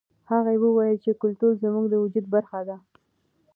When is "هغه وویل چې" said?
0.31-1.19